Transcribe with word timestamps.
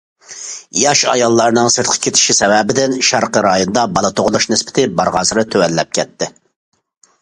ياش 0.83 1.03
ئاياللارنىڭ 1.11 1.69
سىرتقا 1.75 2.01
كېتىشى 2.07 2.37
سەۋەبىدىن، 2.39 2.97
شەرقىي 3.11 3.47
رايوندا 3.49 3.87
بالا 3.99 4.15
تۇغۇلۇش 4.21 4.51
نىسبىتى 4.55 4.91
بارغانسېرى 5.03 5.49
تۆۋەنلەپ 5.55 5.99
كەتتى. 6.01 6.37